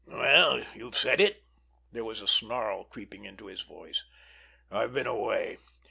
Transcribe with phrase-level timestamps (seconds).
[0.07, 1.43] "Well, you've said it!"
[1.91, 4.03] There was a snarl creeping into his voice.
[4.71, 5.59] "I've been away.